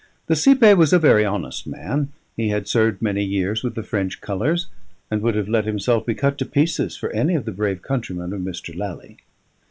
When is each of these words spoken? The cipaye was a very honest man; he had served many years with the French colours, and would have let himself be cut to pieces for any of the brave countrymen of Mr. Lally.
The 0.25 0.33
cipaye 0.35 0.75
was 0.75 0.93
a 0.93 0.97
very 0.97 1.23
honest 1.25 1.67
man; 1.67 2.11
he 2.35 2.49
had 2.49 2.67
served 2.67 3.03
many 3.03 3.23
years 3.23 3.61
with 3.63 3.75
the 3.75 3.83
French 3.83 4.19
colours, 4.19 4.65
and 5.11 5.21
would 5.21 5.35
have 5.35 5.47
let 5.47 5.65
himself 5.65 6.07
be 6.07 6.15
cut 6.15 6.39
to 6.39 6.45
pieces 6.47 6.97
for 6.97 7.11
any 7.11 7.35
of 7.35 7.45
the 7.45 7.51
brave 7.51 7.83
countrymen 7.83 8.33
of 8.33 8.41
Mr. 8.41 8.75
Lally. 8.75 9.17